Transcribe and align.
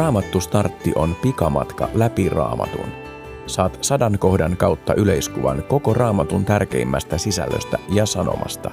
Raamattu 0.00 0.40
startti 0.40 0.92
on 0.94 1.16
pikamatka 1.22 1.88
läpi 1.94 2.28
raamatun. 2.28 2.88
Saat 3.46 3.78
sadan 3.80 4.18
kohdan 4.18 4.56
kautta 4.56 4.94
yleiskuvan 4.94 5.62
koko 5.68 5.94
raamatun 5.94 6.44
tärkeimmästä 6.44 7.18
sisällöstä 7.18 7.78
ja 7.88 8.06
sanomasta. 8.06 8.70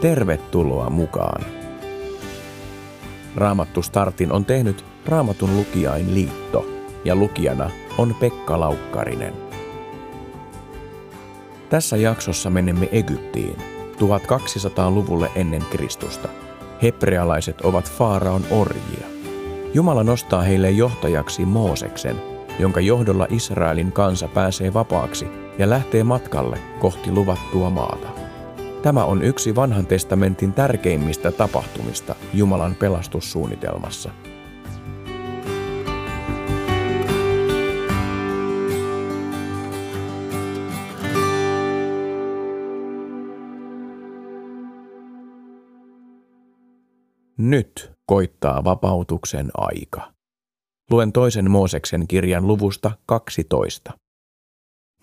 Tervetuloa 0.00 0.90
mukaan! 0.90 1.44
Raamattu 3.36 3.82
startin 3.82 4.32
on 4.32 4.44
tehnyt 4.44 4.84
Raamatun 5.06 5.56
lukijain 5.56 6.14
liitto 6.14 6.66
ja 7.04 7.14
lukijana 7.14 7.70
on 7.98 8.14
Pekka 8.20 8.60
Laukkarinen. 8.60 9.34
Tässä 11.70 11.96
jaksossa 11.96 12.50
menemme 12.50 12.88
Egyptiin 12.92 13.56
1200-luvulle 13.92 15.30
ennen 15.34 15.62
Kristusta. 15.70 16.28
Hebrealaiset 16.82 17.60
ovat 17.60 17.92
Faaraon 17.92 18.42
orjia. 18.50 19.15
Jumala 19.76 20.04
nostaa 20.04 20.42
heille 20.42 20.70
johtajaksi 20.70 21.44
Mooseksen, 21.44 22.16
jonka 22.58 22.80
johdolla 22.80 23.26
Israelin 23.30 23.92
kansa 23.92 24.28
pääsee 24.28 24.74
vapaaksi 24.74 25.26
ja 25.58 25.70
lähtee 25.70 26.04
matkalle 26.04 26.58
kohti 26.78 27.10
luvattua 27.10 27.70
maata. 27.70 28.08
Tämä 28.82 29.04
on 29.04 29.22
yksi 29.22 29.54
vanhan 29.54 29.86
testamentin 29.86 30.52
tärkeimmistä 30.52 31.32
tapahtumista 31.32 32.14
Jumalan 32.34 32.74
pelastussuunnitelmassa. 32.74 34.10
Nyt 47.38 47.92
koittaa 48.06 48.64
vapautuksen 48.64 49.50
aika. 49.54 50.12
Luen 50.90 51.12
toisen 51.12 51.50
Mooseksen 51.50 52.08
kirjan 52.08 52.46
luvusta 52.46 52.90
12. 53.06 53.92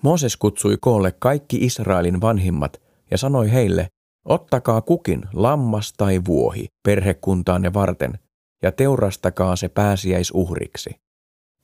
Mooses 0.01 0.37
kutsui 0.37 0.77
koolle 0.81 1.11
kaikki 1.11 1.57
Israelin 1.57 2.21
vanhimmat 2.21 2.81
ja 3.11 3.17
sanoi 3.17 3.51
heille, 3.51 3.87
ottakaa 4.25 4.81
kukin 4.81 5.21
lammas 5.33 5.93
tai 5.97 6.21
vuohi 6.25 6.67
perhekuntaanne 6.83 7.73
varten 7.73 8.19
ja 8.63 8.71
teurastakaa 8.71 9.55
se 9.55 9.69
pääsiäisuhriksi. 9.69 10.95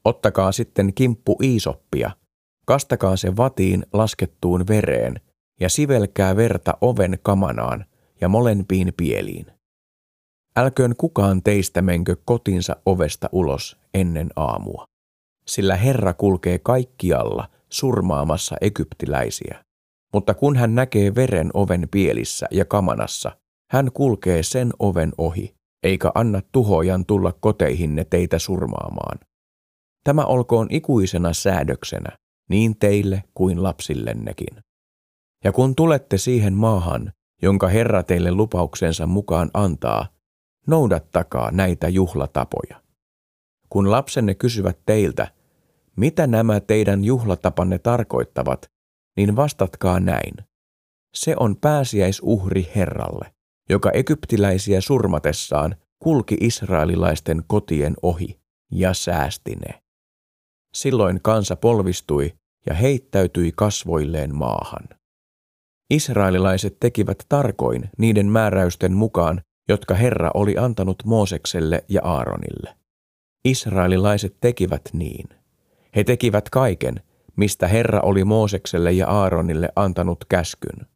Ottakaa 0.05 0.51
sitten 0.51 0.93
kimppu 0.93 1.37
iisoppia, 1.43 2.11
kastakaa 2.65 3.15
se 3.15 3.37
vatiin 3.37 3.85
laskettuun 3.93 4.67
vereen 4.67 5.21
ja 5.59 5.69
sivelkää 5.69 6.35
verta 6.35 6.77
oven 6.81 7.19
kamanaan 7.21 7.85
ja 8.21 8.29
molempiin 8.29 8.93
pieliin. 8.97 9.58
Älköön 10.59 10.95
kukaan 10.97 11.43
teistä 11.43 11.81
menkö 11.81 12.15
kotinsa 12.25 12.75
ovesta 12.85 13.29
ulos 13.31 13.77
ennen 13.93 14.29
aamua, 14.35 14.85
sillä 15.47 15.75
Herra 15.75 16.13
kulkee 16.13 16.59
kaikkialla 16.59 17.49
surmaamassa 17.69 18.55
egyptiläisiä. 18.61 19.63
Mutta 20.13 20.33
kun 20.33 20.55
hän 20.55 20.75
näkee 20.75 21.15
veren 21.15 21.49
oven 21.53 21.87
pielissä 21.91 22.47
ja 22.51 22.65
kamanassa, 22.65 23.31
hän 23.71 23.91
kulkee 23.93 24.43
sen 24.43 24.69
oven 24.79 25.11
ohi, 25.17 25.55
eikä 25.83 26.11
anna 26.15 26.41
tuhojan 26.51 27.05
tulla 27.05 27.33
koteihinne 27.39 28.03
teitä 28.03 28.39
surmaamaan. 28.39 29.19
Tämä 30.03 30.25
olkoon 30.25 30.67
ikuisena 30.69 31.33
säädöksenä, 31.33 32.17
niin 32.49 32.79
teille 32.79 33.23
kuin 33.33 33.63
lapsillennekin. 33.63 34.57
Ja 35.43 35.51
kun 35.51 35.75
tulette 35.75 36.17
siihen 36.17 36.53
maahan, 36.53 37.11
jonka 37.41 37.67
Herra 37.67 38.03
teille 38.03 38.31
lupauksensa 38.31 39.05
mukaan 39.05 39.49
antaa, 39.53 40.18
noudattakaa 40.69 41.51
näitä 41.51 41.87
juhlatapoja. 41.87 42.81
Kun 43.69 43.91
lapsenne 43.91 44.35
kysyvät 44.35 44.79
teiltä, 44.85 45.27
mitä 45.95 46.27
nämä 46.27 46.59
teidän 46.59 47.03
juhlatapanne 47.03 47.79
tarkoittavat, 47.79 48.71
niin 49.17 49.35
vastatkaa 49.35 49.99
näin. 49.99 50.33
Se 51.13 51.35
on 51.39 51.55
pääsiäisuhri 51.55 52.71
Herralle, 52.75 53.33
joka 53.69 53.91
egyptiläisiä 53.91 54.81
surmatessaan 54.81 55.75
kulki 55.99 56.37
israelilaisten 56.41 57.43
kotien 57.47 57.93
ohi 58.01 58.39
ja 58.71 58.93
säästi 58.93 59.55
ne. 59.55 59.81
Silloin 60.73 61.19
kansa 61.21 61.55
polvistui 61.55 62.33
ja 62.65 62.73
heittäytyi 62.73 63.51
kasvoilleen 63.55 64.35
maahan. 64.35 64.89
Israelilaiset 65.89 66.77
tekivät 66.79 67.25
tarkoin 67.29 67.89
niiden 67.97 68.25
määräysten 68.25 68.93
mukaan, 68.93 69.41
jotka 69.69 69.93
Herra 69.93 70.31
oli 70.33 70.57
antanut 70.57 71.03
Moosekselle 71.05 71.83
ja 71.89 72.01
Aaronille. 72.03 72.75
Israelilaiset 73.45 74.35
tekivät 74.41 74.81
niin. 74.93 75.29
He 75.95 76.03
tekivät 76.03 76.49
kaiken, 76.49 77.01
mistä 77.35 77.67
Herra 77.67 77.99
oli 78.01 78.23
Moosekselle 78.23 78.91
ja 78.91 79.07
Aaronille 79.07 79.69
antanut 79.75 80.25
käskyn. 80.29 80.87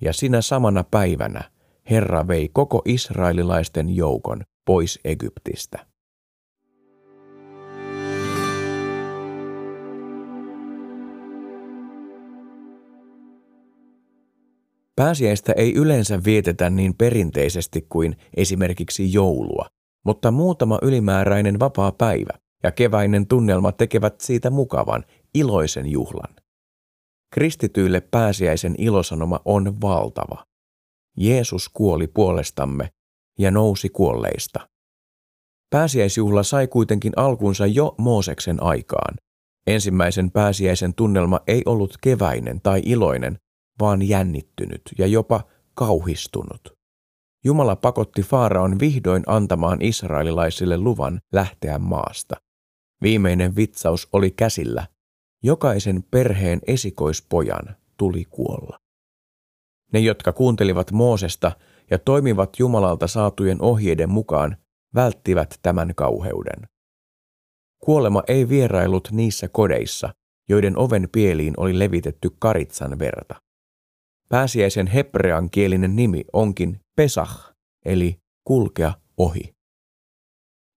Ja 0.00 0.12
sinä 0.12 0.42
samana 0.42 0.84
päivänä 0.84 1.50
Herra 1.90 2.28
vei 2.28 2.48
koko 2.52 2.82
israelilaisten 2.84 3.96
joukon 3.96 4.42
pois 4.64 4.98
Egyptistä. 5.04 5.86
Pääsiäistä 14.98 15.52
ei 15.56 15.74
yleensä 15.74 16.20
vietetä 16.24 16.70
niin 16.70 16.94
perinteisesti 16.94 17.86
kuin 17.88 18.16
esimerkiksi 18.36 19.12
joulua, 19.12 19.66
mutta 20.04 20.30
muutama 20.30 20.78
ylimääräinen 20.82 21.60
vapaa 21.60 21.92
päivä 21.92 22.38
ja 22.62 22.72
keväinen 22.72 23.26
tunnelma 23.26 23.72
tekevät 23.72 24.20
siitä 24.20 24.50
mukavan, 24.50 25.04
iloisen 25.34 25.86
juhlan. 25.86 26.34
Kristityille 27.34 28.00
pääsiäisen 28.00 28.74
ilosanoma 28.78 29.40
on 29.44 29.80
valtava. 29.80 30.44
Jeesus 31.16 31.68
kuoli 31.68 32.06
puolestamme 32.06 32.88
ja 33.38 33.50
nousi 33.50 33.88
kuolleista. 33.88 34.68
Pääsiäisjuhla 35.70 36.42
sai 36.42 36.66
kuitenkin 36.66 37.12
alkunsa 37.16 37.66
jo 37.66 37.94
Mooseksen 37.98 38.62
aikaan. 38.62 39.16
Ensimmäisen 39.66 40.30
pääsiäisen 40.30 40.94
tunnelma 40.94 41.40
ei 41.46 41.62
ollut 41.66 41.94
keväinen 42.00 42.60
tai 42.62 42.82
iloinen, 42.84 43.38
vaan 43.80 44.08
jännittynyt 44.08 44.82
ja 44.98 45.06
jopa 45.06 45.40
kauhistunut. 45.74 46.78
Jumala 47.44 47.76
pakotti 47.76 48.22
Faaraon 48.22 48.80
vihdoin 48.80 49.22
antamaan 49.26 49.82
israelilaisille 49.82 50.78
luvan 50.78 51.20
lähteä 51.32 51.78
maasta. 51.78 52.36
Viimeinen 53.02 53.56
vitsaus 53.56 54.08
oli 54.12 54.30
käsillä. 54.30 54.86
Jokaisen 55.42 56.02
perheen 56.10 56.60
esikoispojan 56.66 57.76
tuli 57.96 58.24
kuolla. 58.24 58.78
Ne, 59.92 59.98
jotka 59.98 60.32
kuuntelivat 60.32 60.92
Moosesta 60.92 61.52
ja 61.90 61.98
toimivat 61.98 62.58
Jumalalta 62.58 63.06
saatujen 63.06 63.62
ohjeiden 63.62 64.10
mukaan, 64.10 64.56
välttivät 64.94 65.58
tämän 65.62 65.94
kauheuden. 65.94 66.68
Kuolema 67.78 68.22
ei 68.28 68.48
vierailut 68.48 69.08
niissä 69.12 69.48
kodeissa, 69.48 70.14
joiden 70.48 70.78
oven 70.78 71.08
pieliin 71.12 71.54
oli 71.56 71.78
levitetty 71.78 72.30
karitsan 72.38 72.98
verta. 72.98 73.34
Pääsiäisen 74.28 74.86
hebrean 74.86 75.50
kielinen 75.50 75.96
nimi 75.96 76.24
onkin 76.32 76.80
Pesach, 76.96 77.52
eli 77.84 78.18
kulkea 78.44 78.92
ohi. 79.18 79.54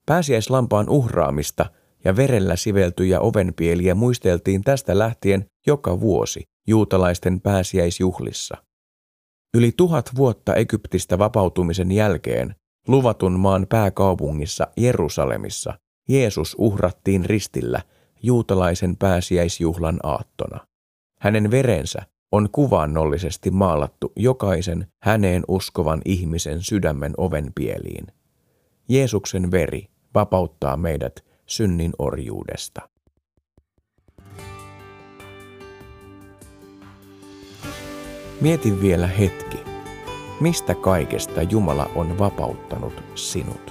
Pääsiäislampaan 0.05 0.89
uhraamista 0.89 1.65
ja 2.03 2.15
verellä 2.15 2.55
siveltyjä 2.55 3.19
ovenpieliä 3.19 3.95
muisteltiin 3.95 4.61
tästä 4.61 4.99
lähtien 4.99 5.45
joka 5.67 5.99
vuosi 5.99 6.43
juutalaisten 6.67 7.41
pääsiäisjuhlissa. 7.41 8.57
Yli 9.57 9.71
tuhat 9.77 10.09
vuotta 10.15 10.55
Egyptistä 10.55 11.17
vapautumisen 11.17 11.91
jälkeen 11.91 12.55
luvatun 12.87 13.39
maan 13.39 13.67
pääkaupungissa 13.69 14.67
Jerusalemissa 14.77 15.73
Jeesus 16.09 16.55
uhrattiin 16.59 17.25
ristillä 17.25 17.81
juutalaisen 18.23 18.97
pääsiäisjuhlan 18.97 19.99
aattona. 20.03 20.67
Hänen 21.19 21.51
verensä 21.51 22.01
on 22.31 22.49
kuvannollisesti 22.51 23.51
maalattu 23.51 24.11
jokaisen 24.15 24.87
häneen 24.99 25.43
uskovan 25.47 26.01
ihmisen 26.05 26.61
sydämen 26.61 27.13
ovenpieliin. 27.17 28.07
Jeesuksen 28.89 29.51
veri 29.51 29.87
vapauttaa 30.13 30.77
meidät 30.77 31.25
synnin 31.45 31.91
orjuudesta. 31.99 32.89
Mieti 38.41 38.81
vielä 38.81 39.07
hetki, 39.07 39.59
mistä 40.39 40.75
kaikesta 40.75 41.41
Jumala 41.41 41.89
on 41.95 42.19
vapauttanut 42.19 43.03
sinut. 43.15 43.70